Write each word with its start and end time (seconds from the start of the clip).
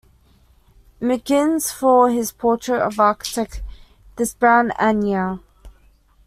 McInnes 0.99 1.71
for 1.71 2.09
his 2.09 2.31
portrait 2.31 2.81
of 2.83 2.99
architect 2.99 3.61
"Desbrowe 4.17 4.71
Annear". 4.79 5.41